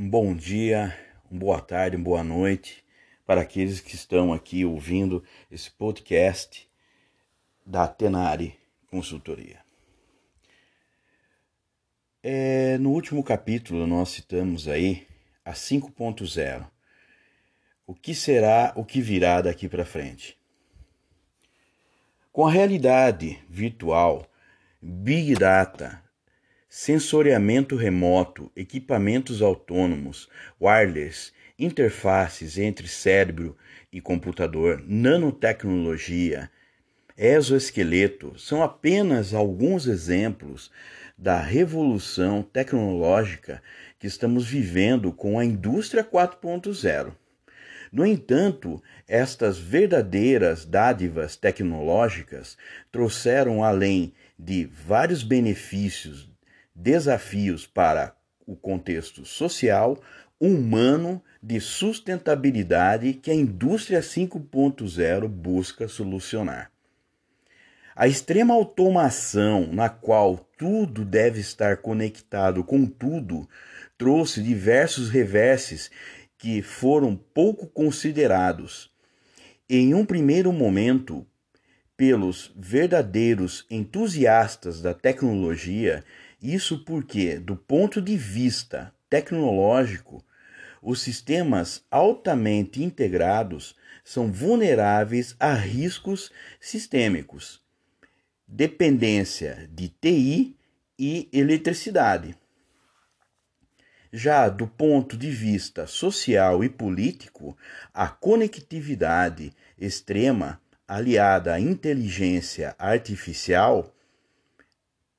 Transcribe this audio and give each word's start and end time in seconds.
Um 0.00 0.08
bom 0.08 0.32
dia, 0.32 0.96
uma 1.28 1.40
boa 1.40 1.60
tarde, 1.60 1.96
uma 1.96 2.04
boa 2.04 2.22
noite 2.22 2.84
para 3.26 3.40
aqueles 3.40 3.80
que 3.80 3.96
estão 3.96 4.32
aqui 4.32 4.64
ouvindo 4.64 5.24
esse 5.50 5.72
podcast 5.72 6.70
da 7.66 7.88
Tenari 7.88 8.56
Consultoria. 8.92 9.58
É, 12.22 12.78
no 12.78 12.92
último 12.92 13.24
capítulo 13.24 13.88
nós 13.88 14.10
citamos 14.10 14.68
aí 14.68 15.04
a 15.44 15.50
5.0. 15.50 16.64
O 17.84 17.92
que 17.92 18.14
será, 18.14 18.72
o 18.76 18.84
que 18.84 19.00
virá 19.00 19.40
daqui 19.42 19.68
para 19.68 19.84
frente? 19.84 20.38
Com 22.30 22.46
a 22.46 22.52
realidade 22.52 23.42
virtual, 23.48 24.30
Big 24.80 25.34
Data, 25.34 26.00
sensoriamento 26.68 27.76
remoto, 27.76 28.52
equipamentos 28.54 29.40
autônomos, 29.40 30.28
wireless, 30.60 31.32
interfaces 31.58 32.58
entre 32.58 32.86
cérebro 32.86 33.56
e 33.90 34.02
computador, 34.02 34.84
nanotecnologia, 34.86 36.50
exoesqueleto 37.16 38.38
são 38.38 38.62
apenas 38.62 39.32
alguns 39.32 39.86
exemplos 39.86 40.70
da 41.16 41.40
revolução 41.40 42.42
tecnológica 42.42 43.62
que 43.98 44.06
estamos 44.06 44.46
vivendo 44.46 45.10
com 45.10 45.38
a 45.38 45.44
indústria 45.44 46.04
4.0. 46.04 47.12
No 47.90 48.04
entanto, 48.04 48.80
estas 49.08 49.58
verdadeiras 49.58 50.66
dádivas 50.66 51.34
tecnológicas 51.34 52.58
trouxeram, 52.92 53.64
além 53.64 54.12
de 54.38 54.66
vários 54.66 55.22
benefícios 55.22 56.28
desafios 56.78 57.66
para 57.66 58.14
o 58.46 58.54
contexto 58.54 59.24
social, 59.24 60.00
humano, 60.40 61.20
de 61.42 61.60
sustentabilidade 61.60 63.14
que 63.14 63.30
a 63.30 63.34
indústria 63.34 64.00
5.0 64.00 65.28
busca 65.28 65.88
solucionar. 65.88 66.70
A 67.94 68.06
extrema 68.06 68.54
automação, 68.54 69.68
na 69.72 69.88
qual 69.88 70.38
tudo 70.56 71.04
deve 71.04 71.40
estar 71.40 71.78
conectado 71.78 72.62
com 72.62 72.86
tudo, 72.86 73.48
trouxe 73.96 74.40
diversos 74.40 75.10
reverses 75.10 75.90
que 76.38 76.62
foram 76.62 77.16
pouco 77.16 77.66
considerados. 77.66 78.88
Em 79.68 79.94
um 79.94 80.04
primeiro 80.04 80.52
momento, 80.52 81.26
pelos 81.96 82.52
verdadeiros 82.56 83.66
entusiastas 83.68 84.80
da 84.80 84.94
tecnologia, 84.94 86.04
isso 86.40 86.84
porque, 86.84 87.38
do 87.38 87.56
ponto 87.56 88.00
de 88.00 88.16
vista 88.16 88.94
tecnológico, 89.10 90.24
os 90.80 91.00
sistemas 91.00 91.84
altamente 91.90 92.82
integrados 92.82 93.74
são 94.04 94.30
vulneráveis 94.32 95.34
a 95.38 95.52
riscos 95.52 96.30
sistêmicos, 96.60 97.60
dependência 98.46 99.68
de 99.72 99.88
TI 99.88 100.56
e 100.98 101.28
eletricidade. 101.32 102.36
Já 104.10 104.48
do 104.48 104.66
ponto 104.66 105.16
de 105.16 105.30
vista 105.30 105.86
social 105.86 106.64
e 106.64 106.68
político, 106.68 107.56
a 107.92 108.08
conectividade 108.08 109.52
extrema, 109.78 110.60
aliada 110.86 111.52
à 111.52 111.60
inteligência 111.60 112.74
artificial, 112.78 113.94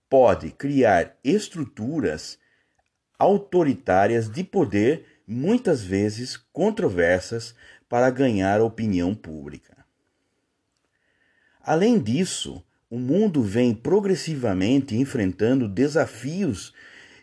pode 0.09 0.51
criar 0.51 1.15
estruturas 1.23 2.39
autoritárias 3.17 4.29
de 4.29 4.43
poder, 4.43 5.05
muitas 5.27 5.83
vezes 5.83 6.37
controversas, 6.51 7.53
para 7.87 8.09
ganhar 8.09 8.59
a 8.59 8.63
opinião 8.63 9.13
pública. 9.13 9.85
Além 11.61 11.99
disso, 11.99 12.63
o 12.89 12.97
mundo 12.97 13.43
vem 13.43 13.73
progressivamente 13.75 14.95
enfrentando 14.95 15.67
desafios 15.67 16.73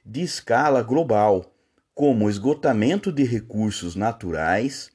de 0.04 0.22
escala 0.22 0.82
global, 0.82 1.52
como 1.94 2.26
o 2.26 2.30
esgotamento 2.30 3.10
de 3.10 3.24
recursos 3.24 3.96
naturais, 3.96 4.90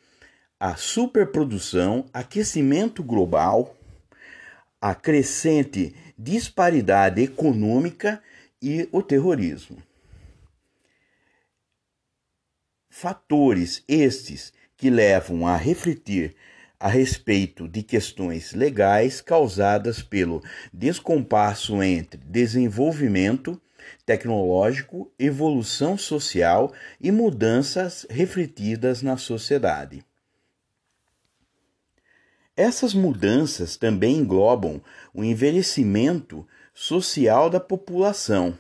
a 0.60 0.76
superprodução, 0.76 2.06
aquecimento 2.14 3.04
global, 3.04 3.76
a 4.80 4.96
crescente 4.96 5.96
disparidade 6.24 7.22
econômica 7.22 8.22
e 8.62 8.88
o 8.92 9.02
terrorismo. 9.02 9.78
Fatores 12.90 13.84
estes 13.88 14.54
que 14.78 14.90
levam 14.90 15.48
a 15.48 15.56
refletir 15.56 16.36
a 16.80 16.88
respeito 16.88 17.68
de 17.68 17.82
questões 17.82 18.54
legais 18.54 19.20
causadas 19.20 20.04
pelo 20.04 20.44
descompasso 20.72 21.82
entre 21.82 22.20
desenvolvimento 22.24 23.60
tecnológico, 24.06 25.12
evolução 25.18 25.98
social 25.98 26.72
e 27.00 27.12
mudanças 27.12 28.06
refletidas 28.10 29.02
na 29.02 29.18
sociedade. 29.18 30.04
Essas 32.62 32.94
mudanças 32.94 33.76
também 33.76 34.18
englobam 34.18 34.80
o 35.16 35.24
envelhecimento 35.24 36.48
social 36.76 37.50
da 37.50 37.60
população, 37.60 38.56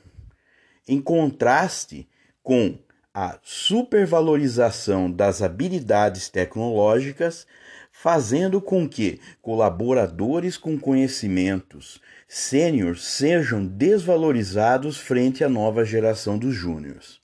em 0.88 1.00
contraste 1.00 2.10
com 2.42 2.80
a 3.14 3.38
supervalorização 3.44 5.12
das 5.12 5.44
habilidades 5.44 6.30
tecnológicas, 6.30 7.46
fazendo 7.92 8.60
com 8.60 8.90
que 8.90 9.22
colaboradores 9.40 10.58
com 10.58 10.80
conhecimentos 10.80 12.02
sêniores 12.28 13.04
sejam 13.04 13.64
desvalorizados 13.64 14.98
frente 14.98 15.44
à 15.44 15.48
nova 15.48 15.86
geração 15.86 16.40
dos 16.40 16.56
júniores. 16.56 17.22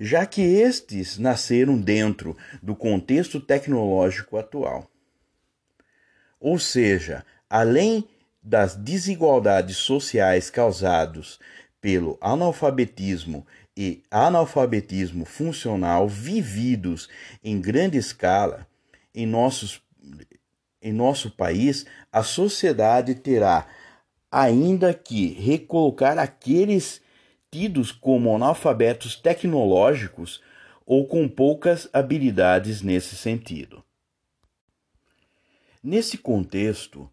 Já 0.00 0.24
que 0.24 0.40
estes 0.40 1.18
nasceram 1.18 1.78
dentro 1.78 2.34
do 2.62 2.74
contexto 2.74 3.38
tecnológico 3.38 4.38
atual. 4.38 4.90
Ou 6.46 6.60
seja, 6.60 7.24
além 7.50 8.04
das 8.40 8.76
desigualdades 8.76 9.78
sociais 9.78 10.48
causadas 10.48 11.40
pelo 11.80 12.16
analfabetismo 12.20 13.44
e 13.76 14.04
analfabetismo 14.08 15.24
funcional 15.24 16.08
vividos 16.08 17.08
em 17.42 17.60
grande 17.60 17.98
escala 17.98 18.64
em, 19.12 19.26
nossos, 19.26 19.82
em 20.80 20.92
nosso 20.92 21.32
país, 21.32 21.84
a 22.12 22.22
sociedade 22.22 23.16
terá 23.16 23.66
ainda 24.30 24.94
que 24.94 25.32
recolocar 25.32 26.16
aqueles 26.16 27.00
tidos 27.50 27.90
como 27.90 28.36
analfabetos 28.36 29.16
tecnológicos 29.16 30.40
ou 30.86 31.08
com 31.08 31.28
poucas 31.28 31.88
habilidades 31.92 32.82
nesse 32.82 33.16
sentido. 33.16 33.85
Nesse 35.88 36.18
contexto, 36.18 37.08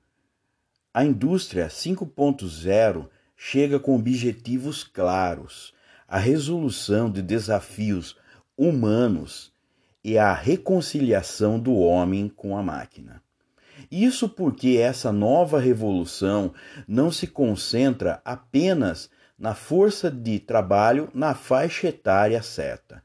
a 0.92 1.06
indústria 1.06 1.68
5.0 1.68 3.08
chega 3.38 3.80
com 3.80 3.96
objetivos 3.96 4.84
claros, 4.84 5.76
a 6.08 6.18
resolução 6.18 7.08
de 7.08 7.22
desafios 7.22 8.18
humanos 8.58 9.54
e 10.04 10.18
a 10.18 10.34
reconciliação 10.34 11.60
do 11.60 11.76
homem 11.76 12.28
com 12.28 12.58
a 12.58 12.64
máquina. 12.64 13.22
Isso 13.92 14.28
porque 14.28 14.80
essa 14.80 15.12
nova 15.12 15.60
revolução 15.60 16.52
não 16.88 17.12
se 17.12 17.28
concentra 17.28 18.24
apenas 18.26 19.08
na 19.38 19.54
força 19.54 20.10
de 20.10 20.40
trabalho 20.40 21.12
na 21.14 21.36
faixa 21.36 21.90
etária 21.90 22.42
certa, 22.42 23.04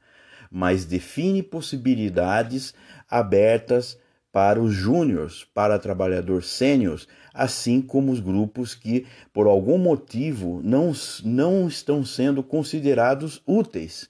mas 0.49 0.83
define 0.83 1.43
possibilidades 1.43 2.73
abertas 3.07 3.99
para 4.31 4.61
os 4.61 4.73
júniores, 4.73 5.43
para 5.53 5.79
trabalhadores 5.79 6.47
sêniores, 6.47 7.07
assim 7.33 7.81
como 7.81 8.11
os 8.11 8.19
grupos 8.19 8.75
que, 8.75 9.05
por 9.33 9.47
algum 9.47 9.77
motivo, 9.77 10.61
não, 10.63 10.91
não 11.23 11.67
estão 11.67 12.05
sendo 12.05 12.43
considerados 12.43 13.41
úteis. 13.45 14.09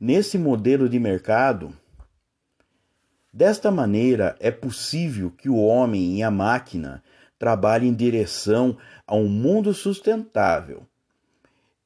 Nesse 0.00 0.36
modelo 0.36 0.88
de 0.88 0.98
mercado, 0.98 1.72
desta 3.32 3.70
maneira, 3.70 4.34
é 4.40 4.50
possível 4.50 5.30
que 5.30 5.48
o 5.48 5.56
homem 5.56 6.18
e 6.18 6.22
a 6.22 6.30
máquina 6.30 7.02
trabalhem 7.38 7.90
em 7.90 7.94
direção 7.94 8.76
a 9.06 9.14
um 9.14 9.28
mundo 9.28 9.72
sustentável, 9.72 10.82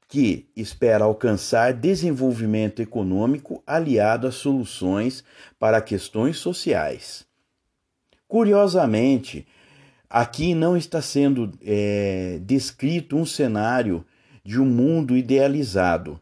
que 0.09 0.49
espera 0.56 1.05
alcançar 1.05 1.75
desenvolvimento 1.75 2.81
econômico 2.81 3.62
aliado 3.67 4.26
a 4.26 4.32
soluções 4.32 5.23
para 5.59 5.82
questões 5.82 6.38
sociais. 6.38 7.27
Curiosamente, 8.28 9.46
aqui 10.08 10.54
não 10.54 10.76
está 10.76 11.00
sendo 11.00 11.50
é, 11.64 12.38
descrito 12.42 13.16
um 13.16 13.25
cenário 13.25 14.04
de 14.44 14.60
um 14.60 14.66
mundo 14.66 15.16
idealizado, 15.16 16.20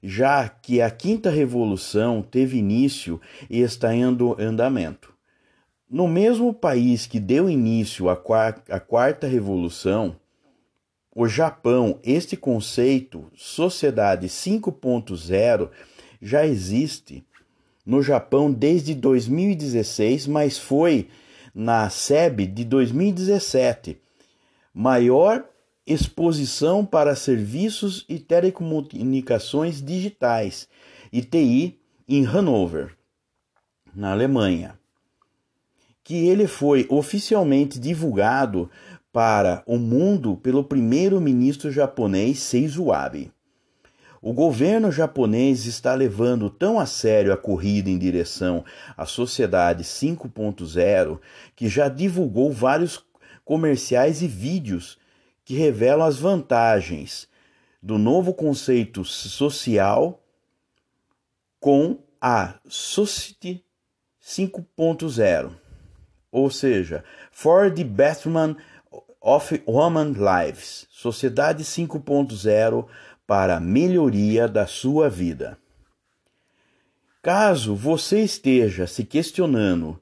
já 0.00 0.48
que 0.48 0.80
a 0.80 0.88
quinta 0.88 1.30
revolução 1.30 2.22
teve 2.22 2.58
início 2.58 3.20
e 3.50 3.60
está 3.60 3.92
em 3.92 4.04
andamento. 4.04 5.12
No 5.90 6.06
mesmo 6.06 6.54
país 6.54 7.06
que 7.06 7.18
deu 7.18 7.50
início 7.50 8.08
à 8.08 8.16
quarta 8.16 9.26
revolução, 9.26 10.14
o 11.14 11.26
Japão, 11.26 11.98
este 12.04 12.36
conceito, 12.36 13.28
sociedade 13.34 14.28
5.0, 14.28 15.70
já 16.22 16.46
existe 16.46 17.24
no 17.84 18.02
Japão 18.02 18.52
desde 18.52 18.94
2016, 18.94 20.28
mas 20.28 20.56
foi 20.56 21.08
na 21.54 21.88
SEB 21.90 22.46
de 22.46 22.64
2017, 22.64 24.00
maior 24.72 25.44
exposição 25.86 26.84
para 26.84 27.16
serviços 27.16 28.04
e 28.08 28.18
telecomunicações 28.18 29.82
digitais, 29.82 30.68
ITI, 31.12 31.78
em 32.06 32.26
Hanover, 32.26 32.94
na 33.94 34.12
Alemanha, 34.12 34.78
que 36.04 36.28
ele 36.28 36.46
foi 36.46 36.86
oficialmente 36.88 37.78
divulgado 37.78 38.70
para 39.12 39.62
o 39.66 39.78
mundo 39.78 40.36
pelo 40.36 40.62
primeiro-ministro 40.62 41.70
japonês 41.70 42.38
Seizo 42.38 42.92
Abe. 42.92 43.32
O 44.20 44.32
governo 44.32 44.90
japonês 44.90 45.64
está 45.66 45.94
levando 45.94 46.50
tão 46.50 46.78
a 46.78 46.86
sério 46.86 47.32
a 47.32 47.36
corrida 47.36 47.88
em 47.88 47.98
direção 47.98 48.64
à 48.96 49.06
sociedade 49.06 49.84
5.0 49.84 51.20
que 51.54 51.68
já 51.68 51.88
divulgou 51.88 52.52
vários 52.52 53.04
comerciais 53.44 54.20
e 54.20 54.26
vídeos 54.26 54.98
que 55.44 55.54
revelam 55.54 56.06
as 56.06 56.18
vantagens 56.18 57.28
do 57.82 57.96
novo 57.96 58.34
conceito 58.34 59.04
social 59.04 60.20
com 61.60 61.98
a 62.20 62.54
Society 62.68 63.64
5.0, 64.22 65.52
ou 66.30 66.50
seja, 66.50 67.04
For 67.30 67.72
the 67.72 67.84
Betterment 67.84 68.56
of 69.20 69.62
Human 69.66 70.12
Lives, 70.12 70.86
Sociedade 70.90 71.64
5.0 71.64 72.86
para 73.28 73.58
a 73.58 73.60
melhoria 73.60 74.48
da 74.48 74.66
sua 74.66 75.08
vida. 75.10 75.58
Caso 77.22 77.76
você 77.76 78.22
esteja 78.22 78.86
se 78.86 79.04
questionando 79.04 80.00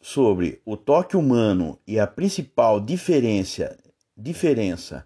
sobre 0.00 0.62
o 0.64 0.78
toque 0.78 1.14
humano 1.14 1.78
e 1.86 2.00
a 2.00 2.06
principal 2.06 2.80
diferença, 2.80 3.76
diferença 4.16 5.04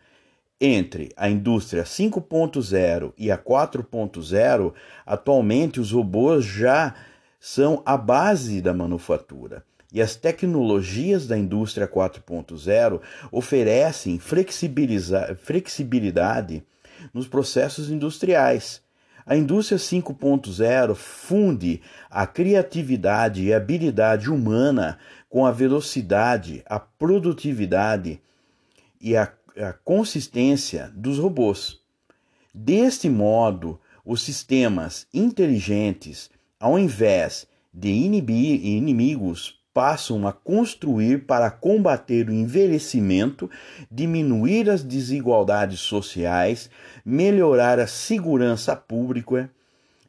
entre 0.61 1.11
a 1.17 1.29
indústria 1.29 1.82
5.0 1.82 3.12
e 3.19 3.29
a 3.29 3.37
4.0, 3.37 4.73
atualmente 5.05 5.81
os 5.81 5.91
robôs 5.91 6.44
já 6.44 6.94
são 7.41 7.82
a 7.85 7.96
base 7.96 8.62
da 8.62 8.73
manufatura. 8.73 9.64
E 9.93 10.00
as 10.00 10.14
tecnologias 10.14 11.26
da 11.26 11.37
indústria 11.37 11.88
4.0 11.88 13.00
oferecem 13.32 14.20
flexibilidade 14.20 16.64
nos 17.14 17.28
processos 17.28 17.88
industriais. 17.88 18.82
A 19.25 19.37
indústria 19.37 19.78
5.0 19.78 20.94
funde 20.94 21.81
a 22.11 22.26
criatividade 22.26 23.43
e 23.43 23.55
habilidade 23.55 24.28
humana 24.28 24.99
com 25.31 25.46
a 25.46 25.50
velocidade, 25.50 26.62
a 26.66 26.78
produtividade 26.78 28.20
e 29.00 29.16
a, 29.16 29.32
a 29.56 29.72
consistência 29.72 30.93
dos 30.94 31.19
robôs. 31.19 31.81
Deste 32.52 33.08
modo, 33.08 33.81
os 34.05 34.20
sistemas 34.20 35.06
inteligentes, 35.14 36.31
ao 36.60 36.78
invés 36.78 37.46
de 37.72 37.88
inimigos 37.90 39.63
passam 39.74 40.26
a 40.26 40.32
construir 40.32 41.26
para 41.26 41.50
combater 41.50 42.28
o 42.28 42.32
envelhecimento, 42.32 43.50
diminuir 43.90 44.70
as 44.70 44.84
desigualdades 44.84 45.80
sociais, 45.80 46.70
melhorar 47.04 47.80
a 47.80 47.86
segurança 47.88 48.76
pública 48.76 49.50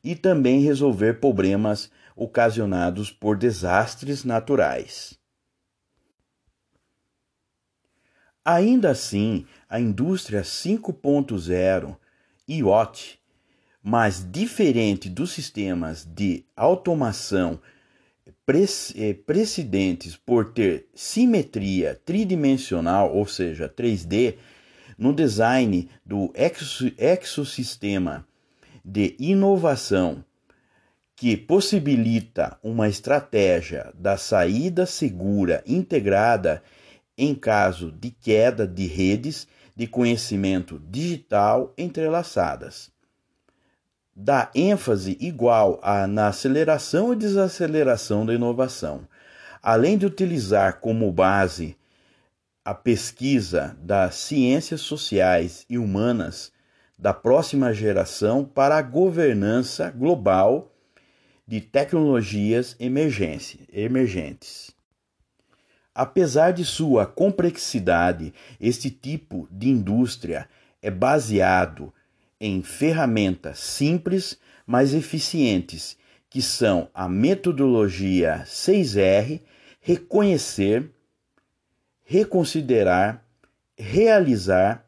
e 0.03 0.15
também 0.15 0.61
resolver 0.61 1.19
problemas 1.19 1.89
ocasionados 2.15 3.09
por 3.09 3.35
desastres 3.35 4.23
naturais. 4.23 5.17
Ainda 8.45 8.91
assim, 8.91 9.47
a 9.67 9.79
indústria 9.79 10.43
5.0 10.43 11.97
IoT, 12.47 13.19
mas 13.81 14.23
diferente 14.31 15.09
dos 15.09 15.31
sistemas 15.31 16.05
de 16.05 16.45
automação 16.55 17.59
precedentes 19.25 20.15
por 20.15 20.53
ter 20.53 20.87
simetria 20.93 21.99
tridimensional, 22.05 23.15
ou 23.15 23.27
seja, 23.27 23.69
3D, 23.69 24.35
no 24.97 25.13
design 25.13 25.89
do 26.05 26.33
exosistema 26.97 28.25
de 28.83 29.15
inovação 29.19 30.23
que 31.15 31.37
possibilita 31.37 32.57
uma 32.61 32.89
estratégia 32.89 33.91
da 33.93 34.17
saída 34.17 34.85
segura 34.85 35.63
integrada 35.65 36.61
em 37.17 37.33
caso 37.33 37.91
de 37.91 38.11
queda 38.11 38.67
de 38.67 38.85
redes 38.85 39.47
de 39.75 39.87
conhecimento 39.87 40.79
digital 40.89 41.73
entrelaçadas 41.77 42.94
dá 44.15 44.49
ênfase 44.55 45.17
igual 45.19 45.79
a, 45.83 46.07
na 46.07 46.27
aceleração 46.27 47.11
e 47.11 47.17
desaceleração 47.17 48.25
da 48.25 48.33
inovação, 48.33 49.05
além 49.61 49.97
de 49.97 50.05
utilizar 50.05 50.79
como 50.79 51.11
base 51.11 51.75
a 52.63 52.73
pesquisa 52.73 53.77
das 53.81 54.15
ciências 54.15 54.81
sociais 54.81 55.65
e 55.69 55.77
humanas 55.77 56.51
da 56.97 57.13
próxima 57.13 57.73
geração 57.73 58.45
para 58.45 58.77
a 58.77 58.81
governança 58.81 59.89
global 59.89 60.71
de 61.45 61.59
tecnologias 61.59 62.75
emergentes. 62.79 64.71
Apesar 65.93 66.51
de 66.51 66.65
sua 66.65 67.05
complexidade, 67.05 68.33
este 68.59 68.89
tipo 68.89 69.47
de 69.51 69.69
indústria 69.69 70.49
é 70.81 70.89
baseado 70.89 71.93
em 72.39 72.61
ferramentas 72.61 73.59
simples, 73.59 74.37
mas 74.65 74.93
eficientes, 74.93 75.97
que 76.29 76.41
são 76.41 76.89
a 76.93 77.07
metodologia 77.07 78.43
6R, 78.45 79.41
reconhecer, 79.79 80.91
reconsiderar, 82.03 83.25
realizar, 83.77 84.85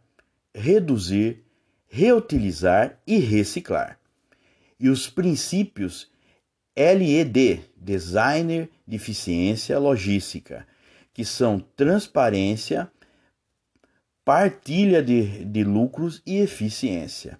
reduzir, 0.53 1.43
reutilizar 1.87 2.99
e 3.05 3.17
reciclar. 3.17 3.99
E 4.79 4.89
os 4.89 5.09
princípios 5.09 6.11
LED, 6.75 7.61
Designer 7.75 8.69
de 8.85 8.95
Eficiência 8.95 9.79
Logística, 9.79 10.67
que 11.13 11.25
são 11.25 11.59
transparência, 11.59 12.91
partilha 14.27 15.01
de, 15.01 15.45
de 15.45 15.63
lucros 15.63 16.21
e 16.25 16.39
eficiência. 16.39 17.39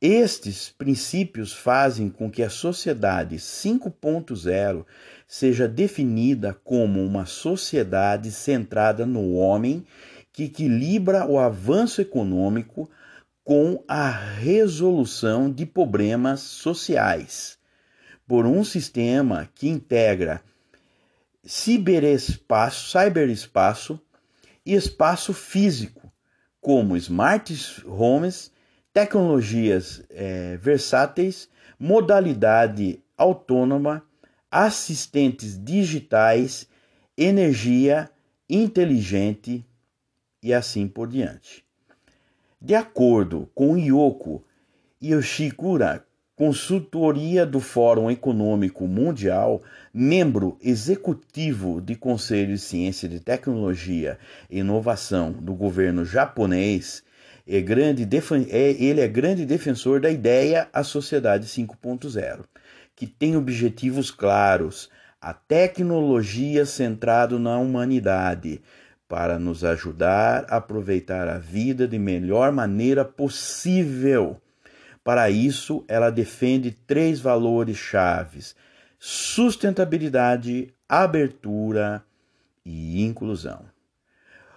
Estes 0.00 0.70
princípios 0.70 1.52
fazem 1.52 2.08
com 2.08 2.30
que 2.30 2.42
a 2.42 2.48
sociedade 2.48 3.36
5.0 3.36 4.86
seja 5.28 5.68
definida 5.68 6.54
como 6.64 7.04
uma 7.04 7.26
sociedade 7.26 8.32
centrada 8.32 9.04
no 9.04 9.34
homem 9.34 9.84
que 10.32 10.44
equilibra 10.44 11.26
o 11.26 11.38
avanço 11.38 12.00
econômico 12.00 12.88
com 13.44 13.84
a 13.86 14.08
resolução 14.08 15.52
de 15.52 15.66
problemas 15.66 16.40
sociais, 16.40 17.58
por 18.26 18.46
um 18.46 18.64
sistema 18.64 19.50
que 19.54 19.68
integra 19.68 20.40
ciberespaço, 21.44 22.88
cyberespaço 22.90 24.00
e 24.64 24.74
espaço 24.74 25.34
físico 25.34 26.05
como 26.66 26.96
smart 26.96 27.54
homes, 27.86 28.50
tecnologias 28.92 30.02
é, 30.10 30.56
versáteis, 30.56 31.48
modalidade 31.78 33.00
autônoma, 33.16 34.02
assistentes 34.50 35.56
digitais, 35.64 36.68
energia 37.16 38.10
inteligente 38.50 39.64
e 40.42 40.52
assim 40.52 40.88
por 40.88 41.06
diante. 41.06 41.64
De 42.60 42.74
acordo 42.74 43.48
com 43.54 43.78
Yoko 43.78 44.44
Yoshikura, 45.00 46.04
consultoria 46.36 47.46
do 47.46 47.60
Fórum 47.60 48.10
Econômico 48.10 48.86
Mundial, 48.86 49.62
membro 49.92 50.58
executivo 50.62 51.80
do 51.80 51.96
Conselho 51.96 52.52
de 52.52 52.58
Ciência 52.58 53.06
e 53.06 53.18
Tecnologia 53.18 54.18
e 54.50 54.58
Inovação 54.58 55.32
do 55.32 55.54
governo 55.54 56.04
japonês 56.04 57.02
é 57.48 57.60
grande, 57.60 58.06
é, 58.50 58.70
ele 58.72 59.00
é 59.00 59.08
grande 59.08 59.46
defensor 59.46 60.00
da 60.00 60.10
ideia 60.10 60.68
a 60.72 60.82
sociedade 60.82 61.46
5.0, 61.46 62.44
que 62.94 63.06
tem 63.06 63.36
objetivos 63.36 64.10
claros, 64.10 64.90
a 65.20 65.32
tecnologia 65.32 66.66
centrada 66.66 67.38
na 67.38 67.56
humanidade, 67.56 68.60
para 69.08 69.38
nos 69.38 69.64
ajudar 69.64 70.44
a 70.50 70.56
aproveitar 70.56 71.28
a 71.28 71.38
vida 71.38 71.86
de 71.86 71.98
melhor 71.98 72.50
maneira 72.50 73.04
possível. 73.04 74.40
Para 75.06 75.30
isso, 75.30 75.84
ela 75.86 76.10
defende 76.10 76.72
três 76.72 77.20
valores 77.20 77.76
chaves: 77.76 78.56
sustentabilidade, 78.98 80.74
abertura 80.88 82.04
e 82.64 83.04
inclusão. 83.04 83.66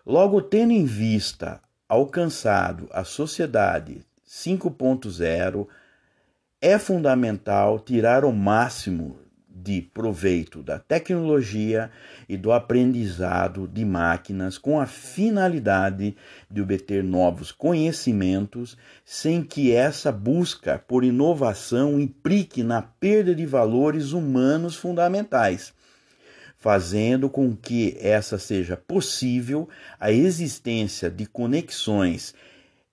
Logo, 0.03 0.41
tendo 0.41 0.73
em 0.73 0.85
vista 0.85 1.61
alcançado 1.87 2.89
a 2.91 3.03
sociedade 3.03 4.03
5.0, 4.27 5.67
é 6.59 6.79
fundamental 6.79 7.79
tirar 7.79 8.25
o 8.25 8.33
máximo 8.33 9.19
de 9.49 9.81
proveito 9.81 10.61
da 10.61 10.77
tecnologia 10.77 11.89
e 12.27 12.37
do 12.37 12.51
aprendizado 12.51 13.67
de 13.67 13.83
máquinas 13.83 14.57
com 14.57 14.79
a 14.79 14.85
finalidade 14.85 16.15
de 16.49 16.61
obter 16.61 17.03
novos 17.03 17.51
conhecimentos, 17.51 18.77
sem 19.03 19.43
que 19.43 19.71
essa 19.71 20.11
busca 20.11 20.77
por 20.79 21.03
inovação 21.03 21.99
implique 21.99 22.63
na 22.63 22.81
perda 22.81 23.33
de 23.33 23.45
valores 23.45 24.11
humanos 24.11 24.75
fundamentais 24.75 25.73
fazendo 26.59 27.29
com 27.29 27.55
que 27.55 27.97
essa 28.01 28.37
seja 28.37 28.75
possível 28.75 29.67
a 29.97 30.11
existência 30.11 31.09
de 31.09 31.25
conexões 31.25 32.35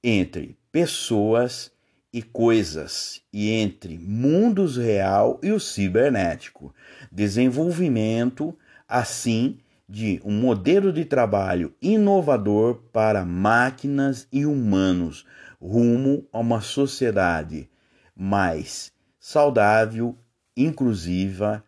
entre 0.02 0.56
pessoas 0.70 1.72
e 2.16 2.22
coisas 2.22 3.20
e 3.30 3.50
entre 3.50 3.98
mundos 3.98 4.78
real 4.78 5.38
e 5.42 5.52
o 5.52 5.60
cibernético, 5.60 6.74
desenvolvimento 7.12 8.56
assim 8.88 9.58
de 9.86 10.18
um 10.24 10.32
modelo 10.32 10.94
de 10.94 11.04
trabalho 11.04 11.74
inovador 11.78 12.76
para 12.90 13.22
máquinas 13.22 14.26
e 14.32 14.46
humanos 14.46 15.26
rumo 15.60 16.26
a 16.32 16.38
uma 16.38 16.62
sociedade 16.62 17.68
mais 18.16 18.90
saudável, 19.20 20.16
inclusiva 20.56 21.62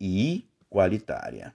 e 0.00 0.44
igualitária. 0.68 1.54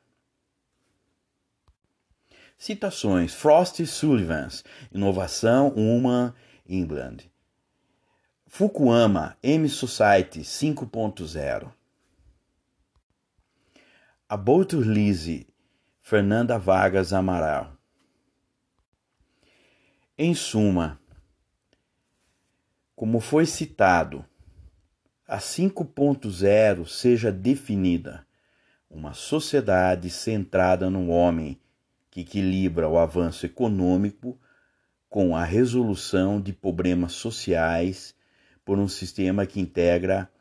Citações: 2.57 3.33
Frost 3.33 3.85
Sullivan, 3.85 4.47
Inovação 4.93 5.73
Human 5.75 6.33
England. 6.65 7.29
Fukuyama, 8.51 9.37
M 9.43 9.69
Society 9.69 10.39
5.0. 10.39 11.71
Aborto 14.27 14.81
Lise, 14.81 15.47
Fernanda 16.01 16.57
Vargas 16.57 17.13
Amaral. 17.13 17.71
Em 20.17 20.33
suma, 20.33 20.99
como 22.95 23.19
foi 23.19 23.45
citado, 23.45 24.25
a 25.27 25.37
5.0 25.37 26.87
seja 26.87 27.31
definida 27.31 28.25
uma 28.89 29.13
sociedade 29.13 30.09
centrada 30.09 30.89
no 30.89 31.09
homem 31.09 31.61
que 32.09 32.21
equilibra 32.21 32.89
o 32.89 32.97
avanço 32.97 33.45
econômico 33.45 34.41
com 35.07 35.35
a 35.35 35.43
resolução 35.43 36.41
de 36.41 36.51
problemas 36.51 37.13
sociais 37.13 38.17
por 38.69 38.77
um 38.77 38.87
sistema 38.87 39.47
que 39.47 39.59
integra 39.59 40.31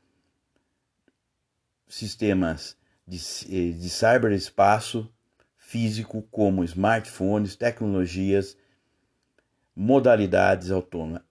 sistemas 1.88 2.76
de, 3.06 3.16
eh, 3.16 3.72
de 3.72 3.88
cyberespaço 3.88 5.10
físico 5.56 6.20
como 6.30 6.62
smartphones, 6.62 7.56
tecnologias, 7.56 8.54
modalidades 9.74 10.70
autônomas, 10.70 11.22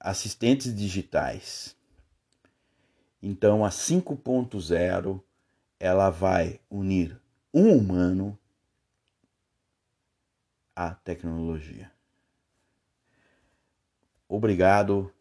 assistentes 0.00 0.74
digitais. 0.74 1.76
Então, 3.22 3.64
a 3.64 3.70
5.0 3.70 5.22
ela 5.78 6.10
vai 6.10 6.58
unir 6.68 7.20
um 7.54 7.72
humano 7.72 8.36
à 10.74 10.92
tecnologia. 10.92 11.92
Obrigado. 14.28 15.14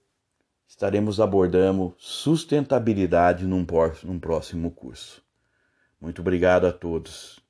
Estaremos 0.72 1.20
abordando 1.20 1.94
sustentabilidade 1.98 3.46
num, 3.46 3.66
próximo 4.18 4.72
curso. 4.72 5.22
Muito 6.00 6.22
obrigado 6.22 6.66
a 6.66 6.72
todos. 6.72 7.44